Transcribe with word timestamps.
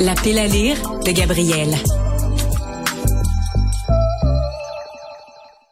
La 0.00 0.14
pile 0.14 0.38
à 0.38 0.46
lire 0.46 0.76
de 1.04 1.10
Gabriel. 1.10 1.74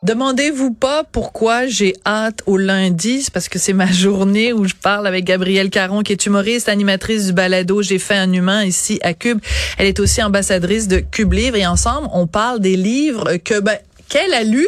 Demandez-vous 0.03 0.73
pas 0.73 1.05
pourquoi 1.05 1.69
j'ai 1.69 1.95
hâte 2.05 2.43
au 2.47 2.57
lundi, 2.57 3.25
parce 3.33 3.49
que 3.49 3.61
c'est 3.61 3.73
ma 3.73 3.87
journée 3.87 4.53
où 4.53 4.65
je 4.65 4.75
parle 4.75 5.07
avec 5.07 5.25
Gabrielle 5.25 5.71
Caron, 5.71 6.03
qui 6.03 6.11
est 6.11 6.27
humoriste, 6.27 6.69
animatrice 6.69 7.27
du 7.27 7.33
balado 7.35 7.83
J'ai 7.83 8.01
fait 8.01 8.17
un 8.17 8.33
humain 8.33 8.65
ici 8.65 8.99
à 9.03 9.15
Cube. 9.15 9.39
Elle 9.79 9.87
est 9.87 10.01
aussi 10.01 10.21
ambassadrice 10.21 10.89
de 10.89 10.99
Cube 10.99 11.33
Livre 11.33 11.57
et 11.57 11.67
ensemble, 11.67 12.09
on 12.13 12.27
parle 12.27 12.59
des 12.59 12.77
livres 12.77 13.37
que, 13.37 13.61
ben, 13.61 13.79
qu'elle 14.09 14.33
a 14.35 14.43
lu. 14.43 14.67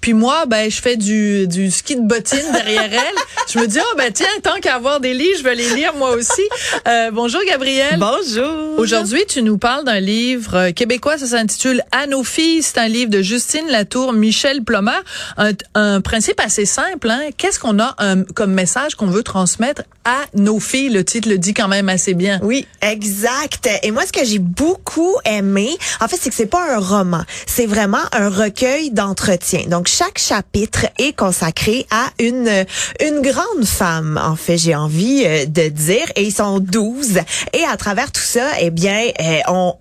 Puis 0.00 0.12
moi, 0.12 0.46
ben, 0.46 0.70
je 0.70 0.80
fais 0.80 0.96
du, 0.96 1.46
du 1.46 1.70
ski 1.70 1.96
de 1.96 2.06
bottine 2.06 2.52
derrière 2.52 2.92
elle. 2.92 3.22
Je 3.52 3.58
me 3.58 3.66
dis, 3.66 3.78
oh, 3.80 3.94
ben, 3.96 4.12
tiens, 4.12 4.26
tant 4.42 4.58
qu'à 4.60 4.74
avoir 4.74 5.00
des 5.00 5.14
livres, 5.14 5.38
je 5.38 5.44
vais 5.44 5.54
les 5.54 5.74
lire 5.74 5.94
moi 5.94 6.10
aussi. 6.10 6.42
Euh, 6.86 7.10
bonjour, 7.12 7.40
Gabrielle. 7.46 7.98
Bonjour. 7.98 8.78
Aujourd'hui, 8.78 9.22
tu 9.26 9.42
nous 9.42 9.58
parles 9.58 9.84
d'un 9.84 10.00
livre 10.00 10.54
euh, 10.54 10.72
québécois, 10.72 11.18
ça 11.18 11.26
s'intitule 11.26 11.82
À 11.92 12.06
nos 12.06 12.24
filles. 12.24 12.62
C'est 12.62 12.78
un 12.78 12.88
livre 12.88 13.10
de 13.10 13.22
Justine 13.22 13.66
Latour, 13.68 14.12
Michel 14.12 14.62
Plomer. 14.62 15.00
Un, 15.36 15.52
un 15.74 16.00
principe 16.00 16.40
assez 16.40 16.66
simple, 16.66 17.10
hein. 17.10 17.20
Qu'est-ce 17.36 17.58
qu'on 17.58 17.78
a 17.78 17.94
un, 17.98 18.22
comme 18.22 18.52
message 18.52 18.94
qu'on 18.94 19.06
veut 19.06 19.22
transmettre 19.22 19.82
à 20.04 20.18
nos 20.34 20.60
filles? 20.60 20.90
Le 20.90 21.04
titre 21.04 21.28
le 21.28 21.38
dit 21.38 21.54
quand 21.54 21.68
même 21.68 21.88
assez 21.88 22.14
bien. 22.14 22.38
Oui, 22.42 22.66
exact. 22.82 23.68
Et 23.82 23.90
moi, 23.90 24.04
ce 24.06 24.12
que 24.12 24.24
j'ai 24.24 24.38
beaucoup 24.38 25.16
aimé, 25.24 25.76
en 26.00 26.08
fait, 26.08 26.16
c'est 26.20 26.30
que 26.30 26.34
c'est 26.36 26.46
pas 26.46 26.74
un 26.74 26.78
roman. 26.78 27.22
C'est 27.46 27.66
vraiment 27.66 27.98
un 28.12 28.28
recueil 28.28 28.77
d'entretien. 28.92 29.64
Donc, 29.66 29.88
chaque 29.88 30.18
chapitre 30.18 30.86
est 30.98 31.16
consacré 31.16 31.86
à 31.90 32.10
une, 32.18 32.64
une 33.00 33.20
grande 33.20 33.64
femme, 33.64 34.20
en 34.22 34.36
fait, 34.36 34.56
j'ai 34.56 34.74
envie 34.74 35.24
euh, 35.26 35.46
de 35.46 35.68
dire. 35.68 36.06
Et 36.16 36.24
ils 36.24 36.32
sont 36.32 36.60
12. 36.60 37.20
Et 37.52 37.64
à 37.64 37.76
travers 37.76 38.10
tout 38.12 38.20
ça, 38.20 38.46
eh 38.60 38.70
bien, 38.70 39.08
euh, 39.20 39.38
on 39.48 39.74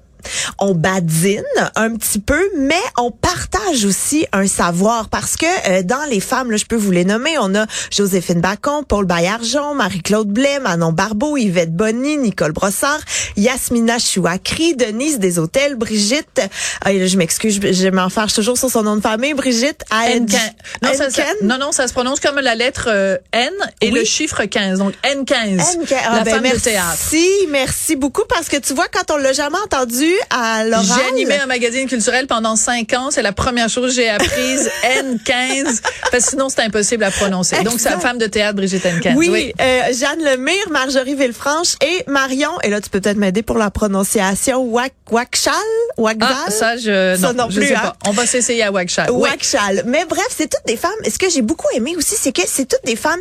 on 0.59 0.75
badine 0.75 1.44
un 1.75 1.95
petit 1.95 2.20
peu, 2.20 2.42
mais 2.58 2.75
on 2.97 3.11
partage 3.11 3.86
aussi 3.86 4.25
un 4.33 4.47
savoir 4.47 5.09
parce 5.09 5.36
que 5.36 5.45
euh, 5.70 5.83
dans 5.83 6.03
les 6.09 6.20
femmes, 6.20 6.52
là, 6.52 6.58
je 6.58 6.66
peux 6.66 6.75
vous 6.75 6.92
les 6.92 7.06
nommer, 7.06 7.38
on 7.39 7.53
a 7.56 7.66
Joséphine 7.92 8.42
Bacon, 8.42 8.83
Paul 8.86 9.05
Baillargeon, 9.05 9.75
Marie-Claude 9.75 10.30
Blais, 10.30 10.59
Manon 10.59 10.92
Barbeau, 10.92 11.38
Yvette 11.38 11.75
Bonny, 11.75 12.17
Nicole 12.17 12.52
Brossard, 12.52 13.00
Yasmina 13.36 14.00
Chouakri, 14.00 14.75
Denise 14.75 15.20
Hôtels, 15.38 15.75
Brigitte, 15.75 16.42
ah, 16.83 16.92
je 16.92 17.17
m'excuse, 17.17 17.59
je, 17.61 17.88
m'en 17.89 18.09
fâche 18.09 18.33
toujours 18.33 18.58
sur 18.58 18.70
son 18.70 18.83
nom 18.83 18.95
de 18.95 19.02
famille, 19.02 19.33
Brigitte 19.33 19.83
N15. 19.92 20.38
Non, 20.81 20.94
ça, 20.94 21.23
non, 21.44 21.58
non, 21.58 21.72
ça 21.72 21.88
se 21.88 21.94
prononce 21.94 22.20
comme 22.20 22.39
la 22.39 22.55
lettre 22.55 22.88
euh, 22.89 23.17
N 23.31 23.52
et 23.81 23.92
le 23.92 24.03
chiffre 24.03 24.45
15, 24.45 24.80
donc 24.80 24.94
N15, 25.03 25.58
N15. 25.58 25.95
Ah, 26.05 26.17
la 26.17 26.23
ben, 26.23 26.33
femme 26.33 26.44
merci, 26.44 26.61
théâtre. 26.61 26.88
Merci, 26.88 27.28
merci 27.50 27.95
beaucoup 27.95 28.23
parce 28.28 28.48
que 28.48 28.58
tu 28.58 28.73
vois, 28.73 28.88
quand 28.88 29.14
on 29.14 29.17
l'a 29.17 29.33
jamais 29.33 29.58
entendu, 29.64 30.11
à 30.30 30.64
J'ai 30.82 31.08
animé 31.10 31.36
un 31.36 31.46
magazine 31.46 31.88
culturel 31.88 32.28
pendant 32.28 32.56
cinq 32.56 32.94
ans. 32.94 33.10
C'est 33.12 33.22
la 33.22 33.34
première 33.34 33.70
chose 33.70 33.96
que 33.96 34.02
j'ai 34.02 34.10
apprise. 34.10 34.70
N15. 34.84 35.82
Parce 36.12 36.26
que 36.26 36.30
sinon, 36.32 36.50
c'est 36.50 36.62
impossible 36.62 37.04
à 37.04 37.12
prononcer. 37.12 37.64
Donc, 37.64 37.80
c'est 37.80 37.90
la 37.90 38.00
femme 38.00 38.18
de 38.18 38.28
théâtre, 38.28 38.56
Brigitte 38.56 38.84
N15. 38.84 39.16
Oui. 39.16 39.30
oui. 39.32 39.54
Euh, 39.60 39.94
Jeanne 39.94 40.23
Lemire, 40.23 40.70
Marjorie 40.70 41.16
Villefranche 41.16 41.76
et 41.82 42.04
Marion. 42.08 42.52
Et 42.64 42.70
là, 42.70 42.82
tu 42.82 42.90
peux 42.90 43.00
peut-être 43.00 43.18
m'aider 43.18 43.42
pour 43.42 43.58
la 43.58 43.72
prononciation. 43.72 44.64
Wak, 44.64 44.94
Wakchal? 45.12 45.54
Wakdal? 45.98 46.30
Ah, 46.31 46.52
ça, 46.52 46.78
je, 46.78 47.20
non, 47.22 47.34
non 47.34 47.48
plus, 47.48 47.67
sais 47.67 47.76
hein? 47.76 47.81
pas. 47.81 47.95
On 48.08 48.12
va 48.12 48.26
s'essayer 48.26 48.64
à 48.64 48.72
Wakchal. 48.72 49.09
Wakchal. 49.12 49.84
Mais 49.88 50.06
bref, 50.06 50.28
c'est 50.30 50.50
toutes 50.50 50.66
des 50.67 50.78
femmes. 50.78 50.92
Et 51.04 51.09
ce 51.09 51.17
que 51.17 51.30
j'ai 51.30 51.42
beaucoup 51.42 51.67
aimé 51.73 51.95
aussi, 51.98 52.16
c'est 52.20 52.31
que 52.31 52.44
c'est 52.45 52.66
toutes 52.66 52.86
des 52.86 52.95
femmes 52.95 53.20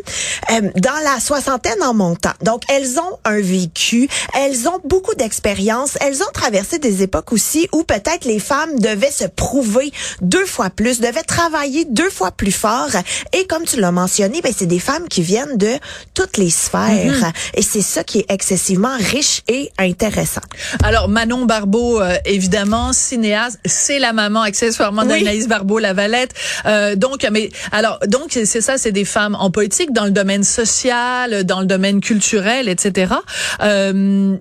euh, 0.51 0.71
dans 0.77 0.99
la 1.05 1.19
soixantaine 1.21 1.83
en 1.83 1.95
montant. 1.95 2.33
Donc, 2.43 2.63
elles 2.69 2.99
ont 2.99 3.19
un 3.25 3.41
vécu. 3.41 4.09
Elles 4.35 4.69
ont 4.69 4.79
beaucoup 4.85 5.15
d'expérience. 5.15 5.97
Elles 6.01 6.23
ont 6.23 6.33
traversé 6.33 6.79
des 6.79 7.03
époques 7.03 7.33
aussi 7.33 7.69
où 7.73 7.83
peut-être 7.83 8.25
les 8.25 8.39
femmes 8.39 8.79
devaient 8.79 9.11
se 9.11 9.25
prouver 9.25 9.91
deux 10.21 10.47
fois 10.47 10.71
plus, 10.71 11.01
devaient 11.01 11.23
travailler 11.23 11.87
deux 11.87 12.11
fois 12.11 12.31
plus 12.31 12.53
fort. 12.53 12.91
Et 13.33 13.47
comme 13.47 13.65
tu 13.65 13.81
l'as 13.81 13.93
mentionné, 13.93 14.41
ben 14.43 14.53
c'est 14.57 14.67
des 14.67 14.79
femmes 14.79 15.09
qui 15.09 15.23
viennent 15.23 15.57
de 15.57 15.73
toutes 16.15 16.37
les 16.37 16.51
sphères. 16.51 17.21
Mm-hmm. 17.21 17.33
Et 17.55 17.63
c'est 17.63 17.83
ça 17.83 18.05
qui 18.05 18.21
est 18.21 18.27
excessivement 18.29 18.97
riche 18.99 19.43
et 19.49 19.71
intéressant. 19.79 20.43
Alors 20.83 21.09
Manon 21.09 21.47
Barbeau, 21.47 22.01
euh, 22.01 22.17
évidemment, 22.25 22.66
cinéaste, 22.93 23.59
c'est 23.65 23.99
la 23.99 24.13
maman 24.13 24.43
accessoirement 24.43 25.05
d'Anaïs 25.05 25.49
Barbeau, 25.49 25.79
la 25.79 25.93
Valette. 25.93 26.33
Euh, 26.67 26.97
donc, 26.97 27.27
mais 27.31 27.51
alors 27.73 27.99
donc 28.07 28.31
c'est 28.31 28.61
ça, 28.61 28.79
c'est 28.79 28.93
des 28.93 29.05
femmes 29.05 29.37
en 29.39 29.51
politique 29.51 29.93
dans 29.93 30.05
le 30.05 30.11
domaine 30.11 30.45
social, 30.45 31.45
dans 31.45 31.61
le 31.61 31.67
domaine 31.67 32.01
culturel, 32.01 32.69
etc. 32.69 33.15
Euh, 33.63 34.37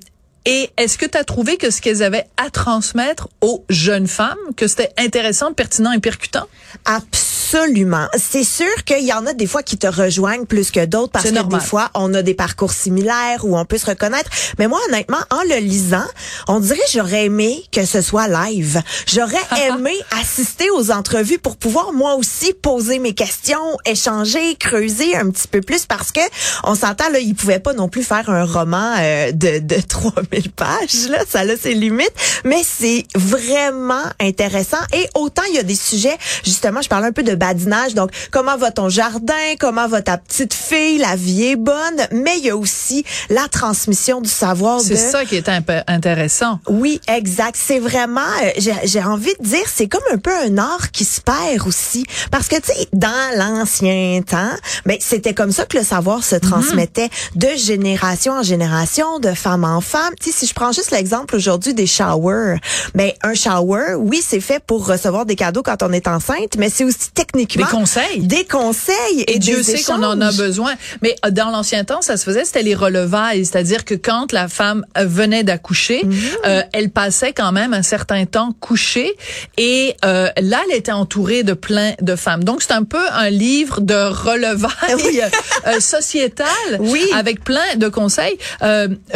et 0.46 0.70
est-ce 0.78 1.00
que 1.00 1.08
tu 1.08 1.18
as 1.18 1.24
trouvé 1.24 1.58
que 1.58 1.72
ce 1.72 1.82
qu'elles 1.82 2.04
avaient 2.04 2.28
à 2.38 2.52
transmettre 2.52 3.30
aux 3.42 3.66
jeunes 3.70 4.08
femmes, 4.08 4.38
que 4.56 4.68
c'était 4.68 4.92
intéressant, 4.98 5.54
pertinent 5.54 5.92
et 5.92 6.00
percutant? 6.00 6.46
Absolument. 6.86 8.08
C'est 8.16 8.44
sûr 8.44 8.84
qu'il 8.86 9.04
y 9.06 9.14
en 9.14 9.26
a 9.26 9.34
des 9.34 9.48
fois 9.48 9.64
qui 9.64 9.78
te 9.78 9.88
rejoignent 9.88 10.46
plus 10.46 10.70
que 10.70 10.86
d'autres 10.86 11.12
parce 11.12 11.32
que 11.32 11.50
des 11.50 11.60
fois, 11.60 11.90
on 11.96 12.14
a 12.14 12.22
des 12.22 12.36
parcours 12.36 12.74
similaires 12.74 13.44
où 13.44 13.58
on 13.58 13.66
peut 13.66 13.80
se 13.80 13.88
reconnaître. 13.88 14.30
Mais 14.60 14.68
moi, 14.68 14.80
honnêtement, 14.88 15.18
en 15.32 15.42
le 15.44 15.60
lisant, 15.60 16.06
on 16.48 16.60
dirait 16.60 16.80
j'aurais 16.92 17.26
aimé 17.26 17.64
que 17.72 17.86
ce 17.86 18.02
soit 18.02 18.28
live. 18.28 18.82
J'aurais 19.08 19.36
aimé 19.68 19.94
assister 20.22 20.70
aux 20.72 20.92
entrevues 20.92 21.40
pour 21.40 21.58
pouvoir 21.58 21.94
moi 21.94 22.16
aussi 22.16 22.54
poser 22.54 23.00
mes 23.00 23.14
questions, 23.14 23.78
échanger, 23.86 24.56
creuser 24.56 25.16
un 25.16 25.30
petit 25.30 25.48
peu 25.48 25.62
plus 25.62 25.86
parce 25.86 26.12
que 26.12 26.22
on 26.64 26.76
s'entend 26.76 27.10
là, 27.10 27.20
ils 27.20 27.36
pouvaient 27.36 27.60
pas 27.60 27.74
non 27.74 27.90
plus 27.90 28.04
faire 28.04 28.30
un 28.30 28.46
roman 28.46 28.96
euh, 29.00 29.32
de, 29.32 29.60
de 29.60 29.76
3000 29.88 30.52
pages, 30.52 31.10
là, 31.10 31.20
ça 31.28 31.40
a 31.40 31.58
ses 31.58 31.74
limites, 31.74 32.14
mais 32.44 32.64
c'est 32.64 33.06
vraiment 33.16 34.04
intéressant. 34.20 34.78
Et 34.94 35.08
autant 35.16 35.44
il 35.50 35.56
y 35.56 35.60
a 35.60 35.64
des 35.64 35.76
sujets, 35.76 36.18
justement, 36.44 36.82
je 36.82 36.90
parle 36.90 37.06
un 37.06 37.12
peu 37.12 37.24
de 37.24 37.36
badinage, 37.36 37.94
donc 37.94 38.12
comment 38.32 38.58
va 38.58 38.72
ton 38.72 38.90
jardin, 38.90 39.34
comment 39.60 39.88
va 39.88 40.02
ta 40.02 40.18
petite 40.18 40.54
fille, 40.54 40.98
la 40.98 41.16
vie 41.16 41.46
est 41.46 41.56
bonne, 41.56 41.76
mais 42.12 42.38
il 42.38 42.46
y 42.46 42.50
a 42.50 42.58
aussi 42.58 43.06
la 43.30 43.48
transmission 43.48 44.22
du 44.22 44.30
savoir. 44.30 44.82
C'est 44.82 44.96
ça 44.96 45.26
qui 45.26 45.36
est 45.36 45.50
intéressant. 45.88 46.35
Oui, 46.68 47.02
exact. 47.08 47.58
C'est 47.62 47.80
vraiment, 47.80 48.22
euh, 48.44 48.72
j'ai 48.84 49.04
envie 49.04 49.34
de 49.40 49.46
dire, 49.46 49.66
c'est 49.74 49.88
comme 49.88 50.04
un 50.12 50.18
peu 50.18 50.32
un 50.32 50.58
art 50.58 50.92
qui 50.92 51.06
se 51.06 51.22
perd 51.22 51.68
aussi, 51.68 52.06
parce 52.32 52.48
que 52.48 52.56
tu 52.56 52.74
sais, 52.74 52.88
dans 52.94 53.10
l'ancien 53.38 54.22
temps, 54.22 54.56
ben 54.86 54.98
c'était 55.00 55.34
comme 55.34 55.52
ça 55.52 55.66
que 55.66 55.78
le 55.78 55.84
savoir 55.84 56.24
se 56.24 56.36
mhm. 56.36 56.42
transmettait 56.42 57.10
de 57.36 57.50
génération 57.58 58.34
en 58.34 58.44
génération, 58.44 59.20
de 59.20 59.34
femme 59.34 59.64
en 59.64 59.82
femme 59.82 60.14
si 60.32 60.48
je 60.48 60.54
prends 60.54 60.72
juste 60.72 60.92
l'exemple 60.92 61.36
aujourd'hui 61.36 61.74
des 61.74 61.88
showers, 61.88 62.58
ben 62.94 63.12
un 63.24 63.34
shower, 63.34 63.96
oui, 63.98 64.22
c'est 64.26 64.40
fait 64.40 64.62
pour 64.66 64.88
recevoir 64.88 65.26
des 65.26 65.36
cadeaux 65.36 65.64
quand 65.64 65.84
on 65.84 65.92
est 65.92 66.08
enceinte, 66.08 66.58
mais 66.58 66.70
c'est 66.70 66.84
aussi 66.84 67.12
techniquement 67.14 67.66
des 67.66 67.72
conseils, 67.72 68.20
des 68.20 68.46
conseils 68.46 69.24
et, 69.28 69.40
Dieu 69.40 69.62
sait 69.64 69.82
qu'on 69.84 70.04
en 70.04 70.20
a 70.22 70.32
besoin. 70.32 70.74
Mais 71.02 71.16
euh, 71.26 71.32
dans 71.32 71.50
l'ancien 71.50 71.84
temps, 71.84 72.02
ça 72.02 72.18
se 72.18 72.24
faisait, 72.24 72.46
c'était 72.46 72.64
les 72.64 72.76
relevailles, 72.76 73.46
c'est-à-dire 73.46 73.86
que 73.86 73.94
quand 73.94 74.32
la 74.32 74.48
femme 74.48 74.86
euh, 74.98 75.06
venait 75.06 75.44
d'accoucher, 75.44 76.04
mhm. 76.04 76.15
Euh, 76.46 76.62
elle 76.74 76.90
passait 76.90 77.34
quand 77.34 77.52
même 77.52 77.74
un 77.74 77.84
certain 77.84 78.26
temps 78.26 78.52
couchée 78.60 79.16
et 79.58 79.96
euh, 80.06 80.30
là, 80.42 80.62
elle 80.70 80.78
était 80.78 80.92
entourée 80.92 81.44
de 81.44 81.54
plein 81.54 81.94
de 82.02 82.16
femmes. 82.16 82.44
Donc 82.44 82.62
c'est 82.62 82.74
un 82.74 82.84
peu 82.84 83.04
un 83.12 83.30
livre 83.30 83.82
de 83.82 83.94
relevailles 83.94 85.24
euh, 85.68 85.80
sociétales, 85.80 86.48
oui. 86.80 87.04
avec 87.14 87.44
plein 87.44 87.76
de 87.76 87.88
conseils. 87.88 88.38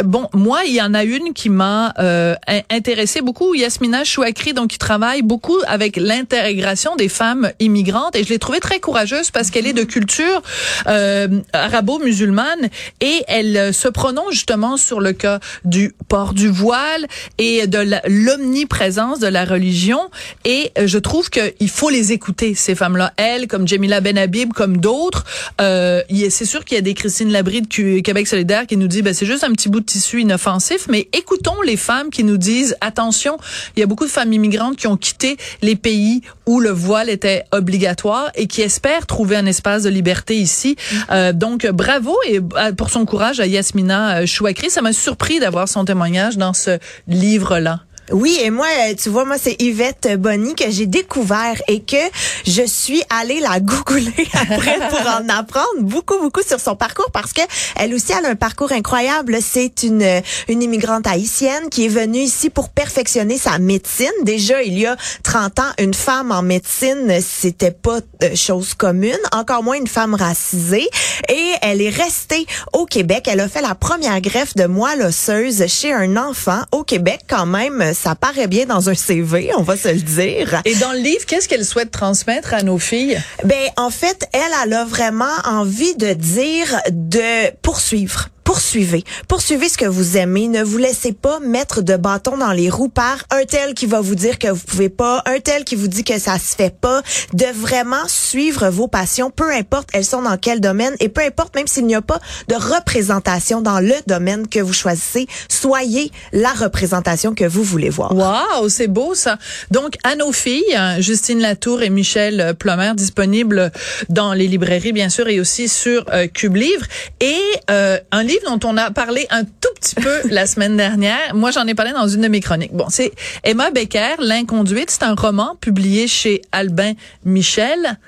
bon, 0.04 0.28
moi, 0.34 0.60
il 0.66 0.74
y 0.74 0.82
en 0.82 0.94
a 0.94 1.04
une 1.04 1.32
qui 1.32 1.48
m'a 1.48 1.94
euh, 1.98 2.34
intéressée 2.70 3.20
beaucoup, 3.20 3.54
Yasmina 3.54 4.04
Chouakri, 4.04 4.52
donc 4.52 4.70
qui 4.70 4.78
travaille 4.78 5.22
beaucoup 5.22 5.58
avec 5.66 5.96
l'intégration 5.96 6.96
des 6.96 7.08
femmes 7.08 7.50
immigrantes 7.60 8.16
et 8.16 8.24
je 8.24 8.30
l'ai 8.30 8.38
trouvée 8.38 8.60
très 8.60 8.80
courageuse 8.80 9.30
parce 9.30 9.50
qu'elle 9.50 9.66
est 9.66 9.72
de 9.72 9.84
culture 9.84 10.42
euh, 10.86 11.28
arabo-musulmane 11.52 12.68
et 13.00 13.22
elle 13.28 13.56
euh, 13.56 13.72
se 13.72 13.88
prononce 13.88 14.32
justement 14.32 14.76
sur 14.76 15.00
le 15.00 15.12
cas 15.12 15.40
du 15.64 15.94
port 16.08 16.34
du 16.34 16.48
voile 16.48 16.89
et 17.38 17.66
de 17.66 17.78
l'omniprésence 18.06 19.18
de 19.18 19.26
la 19.26 19.44
religion 19.44 20.00
et 20.44 20.72
je 20.84 20.98
trouve 20.98 21.30
qu'il 21.30 21.70
faut 21.70 21.90
les 21.90 22.12
écouter 22.12 22.54
ces 22.54 22.74
femmes-là, 22.74 23.12
elles 23.16 23.46
comme 23.46 23.66
Jamila 23.66 24.00
Benhabib, 24.00 24.52
comme 24.52 24.78
d'autres. 24.78 25.24
Euh, 25.60 26.02
c'est 26.30 26.44
sûr 26.44 26.64
qu'il 26.64 26.76
y 26.76 26.78
a 26.78 26.82
des 26.82 26.94
Christine 26.94 27.30
Labrie 27.30 27.62
de 27.62 28.00
Québec 28.00 28.26
solidaire 28.26 28.66
qui 28.66 28.76
nous 28.76 28.88
dit 28.88 29.02
ben 29.02 29.14
c'est 29.14 29.26
juste 29.26 29.44
un 29.44 29.52
petit 29.52 29.68
bout 29.68 29.80
de 29.80 29.86
tissu 29.86 30.20
inoffensif, 30.20 30.86
mais 30.88 31.08
écoutons 31.12 31.60
les 31.62 31.76
femmes 31.76 32.10
qui 32.10 32.24
nous 32.24 32.36
disent 32.36 32.76
attention, 32.80 33.38
il 33.76 33.80
y 33.80 33.82
a 33.82 33.86
beaucoup 33.86 34.04
de 34.04 34.10
femmes 34.10 34.32
immigrantes 34.32 34.76
qui 34.76 34.86
ont 34.86 34.96
quitté 34.96 35.36
les 35.62 35.76
pays 35.76 36.22
où 36.46 36.60
le 36.60 36.70
voile 36.70 37.08
était 37.08 37.44
obligatoire 37.52 38.30
et 38.34 38.46
qui 38.46 38.62
espèrent 38.62 39.06
trouver 39.06 39.36
un 39.36 39.46
espace 39.46 39.84
de 39.84 39.90
liberté 39.90 40.36
ici. 40.36 40.76
Mm-hmm. 40.76 41.04
Euh, 41.12 41.32
donc 41.32 41.66
bravo 41.66 42.16
et 42.26 42.40
euh, 42.40 42.72
pour 42.72 42.90
son 42.90 43.04
courage 43.04 43.40
à 43.40 43.46
Yasmina 43.46 44.18
euh, 44.18 44.26
Chouakri, 44.26 44.70
ça 44.70 44.82
m'a 44.82 44.92
surpris 44.92 45.38
d'avoir 45.38 45.68
son 45.68 45.84
témoignage 45.84 46.36
dans 46.36 46.52
ce 46.52 46.78
livre-là. 47.06 47.84
Oui, 48.12 48.38
et 48.42 48.50
moi, 48.50 48.66
euh, 48.66 48.94
tu 48.94 49.08
vois, 49.08 49.24
moi, 49.24 49.36
c'est 49.38 49.56
Yvette 49.60 50.08
Bonny 50.18 50.54
que 50.56 50.68
j'ai 50.68 50.86
découvert 50.86 51.54
et 51.68 51.80
que 51.80 51.96
je 52.44 52.62
suis 52.66 53.02
allée 53.08 53.40
la 53.40 53.60
googler 53.60 54.28
après 54.34 54.78
pour 54.88 55.00
en 55.00 55.28
apprendre 55.28 55.80
beaucoup, 55.80 56.18
beaucoup 56.18 56.42
sur 56.42 56.58
son 56.58 56.74
parcours 56.74 57.10
parce 57.12 57.32
que 57.32 57.42
elle 57.76 57.94
aussi 57.94 58.12
a 58.12 58.20
un 58.24 58.34
parcours 58.34 58.72
incroyable. 58.72 59.38
C'est 59.40 59.84
une, 59.84 60.22
une 60.48 60.62
immigrante 60.62 61.06
haïtienne 61.06 61.68
qui 61.70 61.84
est 61.84 61.88
venue 61.88 62.18
ici 62.18 62.50
pour 62.50 62.70
perfectionner 62.70 63.38
sa 63.38 63.58
médecine. 63.58 64.10
Déjà, 64.24 64.62
il 64.62 64.78
y 64.78 64.86
a 64.86 64.96
30 65.22 65.60
ans, 65.60 65.70
une 65.78 65.94
femme 65.94 66.32
en 66.32 66.42
médecine, 66.42 67.20
c'était 67.20 67.70
pas 67.70 68.00
euh, 68.24 68.34
chose 68.34 68.74
commune, 68.74 69.18
encore 69.32 69.62
moins 69.62 69.76
une 69.76 69.86
femme 69.86 70.14
racisée. 70.14 70.88
Et 71.28 71.52
elle 71.62 71.80
est 71.80 71.90
restée 71.90 72.46
au 72.72 72.86
Québec. 72.86 73.28
Elle 73.30 73.40
a 73.40 73.48
fait 73.48 73.62
la 73.62 73.74
première 73.76 74.20
greffe 74.20 74.56
de 74.56 74.64
moelle 74.64 75.02
osseuse 75.02 75.64
chez 75.68 75.92
un 75.92 76.16
enfant 76.16 76.62
au 76.72 76.82
Québec 76.82 77.20
quand 77.28 77.46
même 77.46 77.92
ça 78.02 78.14
paraît 78.14 78.46
bien 78.46 78.64
dans 78.64 78.88
un 78.88 78.94
CV, 78.94 79.50
on 79.58 79.62
va 79.62 79.76
se 79.76 79.88
le 79.88 80.00
dire. 80.00 80.62
Et 80.64 80.74
dans 80.76 80.92
le 80.92 81.00
livre, 81.00 81.26
qu'est-ce 81.26 81.48
qu'elle 81.48 81.66
souhaite 81.66 81.90
transmettre 81.90 82.54
à 82.54 82.62
nos 82.62 82.78
filles? 82.78 83.20
Ben, 83.44 83.68
en 83.76 83.90
fait, 83.90 84.26
elle, 84.32 84.40
elle 84.64 84.72
a 84.72 84.84
vraiment 84.86 85.26
envie 85.44 85.94
de 85.96 86.14
dire 86.14 86.80
de 86.90 87.50
poursuivre 87.60 88.28
poursuivez. 88.44 89.04
Poursuivez 89.28 89.68
ce 89.68 89.78
que 89.78 89.86
vous 89.86 90.16
aimez. 90.16 90.48
Ne 90.48 90.62
vous 90.62 90.78
laissez 90.78 91.12
pas 91.12 91.40
mettre 91.40 91.82
de 91.82 91.96
bâton 91.96 92.36
dans 92.36 92.52
les 92.52 92.70
roues 92.70 92.88
par 92.88 93.24
un 93.30 93.44
tel 93.44 93.74
qui 93.74 93.86
va 93.86 94.00
vous 94.00 94.14
dire 94.14 94.38
que 94.38 94.48
vous 94.48 94.64
pouvez 94.66 94.88
pas, 94.88 95.22
un 95.26 95.40
tel 95.40 95.64
qui 95.64 95.76
vous 95.76 95.88
dit 95.88 96.04
que 96.04 96.18
ça 96.18 96.38
se 96.38 96.54
fait 96.54 96.74
pas. 96.74 97.02
De 97.32 97.46
vraiment 97.54 98.06
suivre 98.06 98.68
vos 98.68 98.88
passions, 98.88 99.30
peu 99.30 99.52
importe 99.52 99.88
elles 99.92 100.04
sont 100.04 100.22
dans 100.22 100.36
quel 100.36 100.60
domaine 100.60 100.94
et 101.00 101.08
peu 101.08 101.22
importe 101.22 101.54
même 101.54 101.66
s'il 101.66 101.86
n'y 101.86 101.94
a 101.94 102.02
pas 102.02 102.20
de 102.48 102.54
représentation 102.54 103.60
dans 103.60 103.80
le 103.80 103.94
domaine 104.06 104.48
que 104.48 104.60
vous 104.60 104.72
choisissez, 104.72 105.26
soyez 105.48 106.10
la 106.32 106.52
représentation 106.52 107.34
que 107.34 107.44
vous 107.44 107.62
voulez 107.62 107.90
voir. 107.90 108.14
Wow, 108.14 108.68
c'est 108.68 108.88
beau 108.88 109.14
ça. 109.14 109.38
Donc 109.70 109.94
à 110.04 110.16
nos 110.16 110.32
filles, 110.32 110.78
Justine 110.98 111.40
Latour 111.40 111.82
et 111.82 111.90
Michel 111.90 112.54
Plomer 112.58 112.92
disponibles 112.94 113.72
dans 114.08 114.32
les 114.32 114.46
librairies 114.46 114.92
bien 114.92 115.08
sûr 115.08 115.28
et 115.28 115.40
aussi 115.40 115.68
sur 115.68 116.04
euh, 116.12 116.26
Cube 116.26 116.56
Livre 116.56 116.86
et 117.20 117.40
euh, 117.70 117.98
un 118.12 118.26
livre 118.30 118.56
dont 118.56 118.68
on 118.68 118.76
a 118.76 118.90
parlé 118.90 119.26
un 119.30 119.44
tout 119.44 119.74
petit 119.80 119.96
peu 119.96 120.20
la 120.30 120.46
semaine 120.46 120.76
dernière. 120.76 121.34
Moi, 121.34 121.50
j'en 121.50 121.66
ai 121.66 121.74
parlé 121.74 121.92
dans 121.92 122.08
une 122.08 122.22
de 122.22 122.28
mes 122.28 122.40
chroniques. 122.40 122.72
Bon, 122.72 122.86
c'est 122.88 123.12
Emma 123.44 123.70
Becker, 123.70 124.16
L'inconduite. 124.18 124.90
C'est 124.90 125.02
un 125.02 125.14
roman 125.14 125.56
publié 125.60 126.06
chez 126.06 126.42
Albin 126.52 126.92
Michel. 127.24 127.98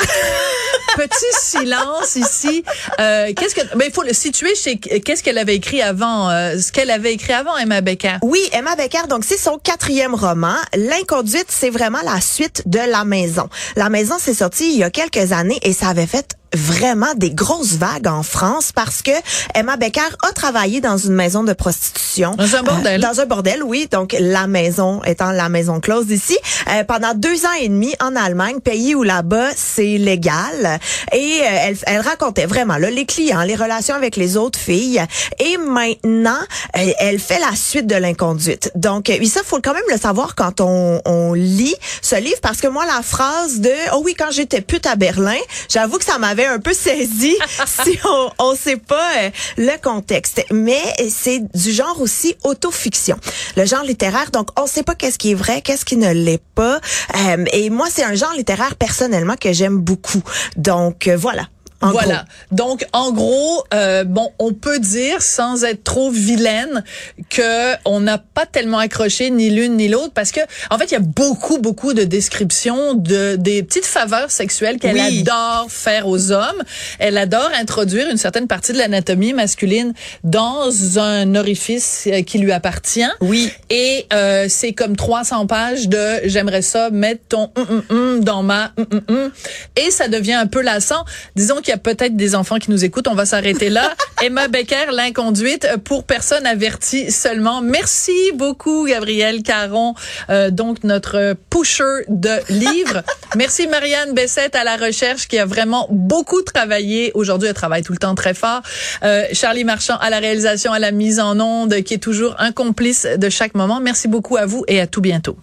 Petit 0.96 1.32
silence 1.32 2.16
ici. 2.16 2.64
Euh, 3.00 3.32
qu'est-ce 3.34 3.54
que 3.54 3.62
ben 3.76 3.86
il 3.86 3.92
faut 3.92 4.02
le 4.02 4.12
situer 4.12 4.54
chez 4.54 4.76
qu'est-ce 4.76 5.22
qu'elle 5.22 5.38
avait 5.38 5.56
écrit 5.56 5.82
avant 5.82 6.30
euh, 6.30 6.58
ce 6.58 6.70
qu'elle 6.70 6.90
avait 6.90 7.12
écrit 7.12 7.32
avant 7.32 7.56
Emma 7.56 7.80
Becker? 7.80 8.18
Oui, 8.22 8.40
Emma 8.52 8.76
Becker 8.76 9.06
donc 9.08 9.24
c'est 9.24 9.38
son 9.38 9.58
quatrième 9.58 10.14
roman. 10.14 10.56
L'inconduite, 10.76 11.46
c'est 11.48 11.70
vraiment 11.70 11.98
la 12.04 12.20
suite 12.20 12.62
de 12.66 12.78
La 12.78 13.04
maison. 13.04 13.48
La 13.76 13.88
maison 13.88 14.16
c'est 14.20 14.34
sorti 14.34 14.72
il 14.72 14.78
y 14.78 14.84
a 14.84 14.90
quelques 14.90 15.32
années 15.32 15.58
et 15.62 15.72
ça 15.72 15.88
avait 15.88 16.06
fait 16.06 16.36
vraiment 16.54 17.14
des 17.16 17.30
grosses 17.30 17.74
vagues 17.74 18.06
en 18.06 18.22
France 18.22 18.72
parce 18.72 19.02
que 19.02 19.10
Emma 19.54 19.76
Becker 19.76 20.00
a 20.28 20.32
travaillé 20.32 20.80
dans 20.80 20.96
une 20.96 21.14
maison 21.14 21.44
de 21.44 21.52
prostitution. 21.52 22.34
Dans 22.36 22.56
un 22.56 22.62
bordel. 22.62 23.04
Euh, 23.04 23.06
dans 23.06 23.20
un 23.20 23.26
bordel, 23.26 23.62
oui. 23.62 23.88
Donc, 23.90 24.16
la 24.18 24.46
maison 24.46 25.02
étant 25.04 25.30
la 25.30 25.48
maison 25.48 25.80
close 25.80 26.10
ici. 26.10 26.38
Euh, 26.70 26.84
pendant 26.84 27.14
deux 27.14 27.44
ans 27.44 27.52
et 27.60 27.68
demi 27.68 27.94
en 28.00 28.16
Allemagne, 28.16 28.60
pays 28.60 28.94
où 28.94 29.02
là-bas, 29.02 29.48
c'est 29.56 29.98
légal. 29.98 30.78
Et 31.12 31.40
euh, 31.42 31.44
elle, 31.44 31.76
elle 31.86 32.00
racontait 32.00 32.46
vraiment 32.46 32.76
là, 32.76 32.90
les 32.90 33.06
clients, 33.06 33.42
les 33.42 33.56
relations 33.56 33.94
avec 33.94 34.16
les 34.16 34.36
autres 34.36 34.58
filles. 34.58 35.04
Et 35.38 35.56
maintenant, 35.58 36.38
elle, 36.72 36.94
elle 36.98 37.18
fait 37.18 37.40
la 37.40 37.54
suite 37.56 37.86
de 37.86 37.96
l'inconduite. 37.96 38.70
Donc, 38.74 39.10
ça, 39.34 39.40
faut 39.44 39.60
quand 39.60 39.74
même 39.74 39.82
le 39.90 39.98
savoir 39.98 40.36
quand 40.36 40.60
on, 40.60 41.00
on 41.04 41.32
lit 41.32 41.74
ce 42.02 42.16
livre 42.16 42.38
parce 42.40 42.60
que 42.60 42.68
moi, 42.68 42.84
la 42.86 43.02
phrase 43.02 43.60
de 43.60 43.72
«Oh 43.94 44.02
oui, 44.04 44.14
quand 44.16 44.30
j'étais 44.30 44.60
pute 44.60 44.86
à 44.86 44.94
Berlin», 44.94 45.34
j'avoue 45.68 45.98
que 45.98 46.04
ça 46.04 46.18
m'avait 46.18 46.43
un 46.46 46.58
peu 46.58 46.72
saisi 46.72 47.36
si 47.66 47.98
on 48.04 48.30
on 48.38 48.54
sait 48.56 48.76
pas 48.76 49.10
euh, 49.18 49.30
le 49.56 49.80
contexte. 49.82 50.44
Mais 50.50 50.82
c'est 51.08 51.40
du 51.54 51.72
genre 51.72 52.00
aussi 52.00 52.36
autofiction. 52.44 53.16
Le 53.56 53.64
genre 53.64 53.82
littéraire, 53.82 54.30
donc 54.30 54.48
on 54.58 54.66
sait 54.66 54.82
pas 54.82 54.94
qu'est-ce 54.94 55.18
qui 55.18 55.32
est 55.32 55.34
vrai, 55.34 55.62
qu'est-ce 55.62 55.84
qui 55.84 55.96
ne 55.96 56.12
l'est 56.12 56.42
pas. 56.54 56.80
Euh, 57.16 57.44
et 57.52 57.70
moi, 57.70 57.88
c'est 57.90 58.04
un 58.04 58.14
genre 58.14 58.32
littéraire 58.34 58.76
personnellement 58.76 59.36
que 59.36 59.52
j'aime 59.52 59.78
beaucoup. 59.78 60.22
Donc 60.56 61.08
euh, 61.08 61.16
voilà 61.16 61.48
voilà. 61.90 62.24
Donc, 62.52 62.86
en 62.92 63.12
gros, 63.12 63.64
euh, 63.72 64.04
bon, 64.04 64.30
on 64.38 64.52
peut 64.52 64.78
dire, 64.78 65.22
sans 65.22 65.64
être 65.64 65.84
trop 65.84 66.10
vilaine, 66.10 66.84
que 67.30 67.74
on 67.84 68.00
n'a 68.00 68.18
pas 68.18 68.46
tellement 68.46 68.78
accroché 68.78 69.30
ni 69.30 69.50
l'une 69.50 69.76
ni 69.76 69.88
l'autre, 69.88 70.12
parce 70.14 70.32
que, 70.32 70.40
en 70.70 70.78
fait, 70.78 70.86
il 70.86 70.92
y 70.92 70.96
a 70.96 71.00
beaucoup, 71.00 71.58
beaucoup 71.58 71.94
de 71.94 72.04
descriptions 72.04 72.94
de 72.94 73.36
des 73.36 73.62
petites 73.62 73.86
faveurs 73.86 74.30
sexuelles 74.30 74.78
qu'elle 74.78 74.98
adore 74.98 75.66
faire 75.68 76.08
aux 76.08 76.32
hommes. 76.32 76.62
Elle 76.98 77.18
adore 77.18 77.50
introduire 77.58 78.08
une 78.10 78.16
certaine 78.16 78.46
partie 78.46 78.72
de 78.72 78.78
l'anatomie 78.78 79.32
masculine 79.32 79.92
dans 80.22 80.98
un 80.98 81.34
orifice 81.34 82.04
euh, 82.06 82.22
qui 82.22 82.38
lui 82.38 82.52
appartient. 82.52 83.02
Oui. 83.20 83.52
Et 83.70 84.06
euh, 84.12 84.46
c'est 84.48 84.72
comme 84.72 84.96
300 84.96 85.46
pages 85.46 85.88
de 85.88 86.20
j'aimerais 86.24 86.62
ça 86.62 86.90
mettre 86.90 87.22
ton 87.28 87.50
hum, 87.56 87.66
hum, 87.68 87.82
hum 87.90 88.24
dans 88.24 88.42
ma 88.42 88.72
et 89.76 89.90
ça 89.90 90.08
devient 90.08 90.34
un 90.34 90.46
peu 90.46 90.62
lassant. 90.62 91.04
Disons 91.36 91.56
qu'il 91.56 91.73
y 91.74 91.78
a 91.78 91.78
peut-être 91.78 92.16
des 92.16 92.34
enfants 92.34 92.58
qui 92.58 92.70
nous 92.70 92.84
écoutent. 92.84 93.08
On 93.08 93.14
va 93.14 93.26
s'arrêter 93.26 93.70
là. 93.70 93.94
Emma 94.22 94.48
Becker, 94.48 94.86
l'inconduite 94.92 95.68
pour 95.84 96.04
personnes 96.04 96.46
averties 96.46 97.10
seulement. 97.10 97.60
Merci 97.60 98.32
beaucoup, 98.34 98.86
Gabriel 98.86 99.42
Caron, 99.42 99.94
euh, 100.30 100.50
donc 100.50 100.84
notre 100.84 101.34
pusher 101.50 102.04
de 102.08 102.30
livres. 102.48 103.02
Merci 103.36 103.66
Marianne 103.66 104.14
Bessette 104.14 104.54
à 104.54 104.64
la 104.64 104.76
recherche 104.76 105.28
qui 105.28 105.38
a 105.38 105.46
vraiment 105.46 105.86
beaucoup 105.90 106.42
travaillé. 106.42 107.10
Aujourd'hui, 107.14 107.48
elle 107.48 107.54
travaille 107.54 107.82
tout 107.82 107.92
le 107.92 107.98
temps 107.98 108.14
très 108.14 108.34
fort. 108.34 108.62
Euh, 109.02 109.24
Charlie 109.32 109.64
Marchand 109.64 109.96
à 110.00 110.10
la 110.10 110.20
réalisation, 110.20 110.72
à 110.72 110.78
la 110.78 110.92
mise 110.92 111.20
en 111.20 111.38
onde, 111.40 111.82
qui 111.82 111.94
est 111.94 111.98
toujours 111.98 112.36
un 112.38 112.52
complice 112.52 113.06
de 113.06 113.28
chaque 113.28 113.54
moment. 113.54 113.80
Merci 113.80 114.08
beaucoup 114.08 114.36
à 114.36 114.46
vous 114.46 114.64
et 114.68 114.80
à 114.80 114.86
tout 114.86 115.00
bientôt. 115.00 115.36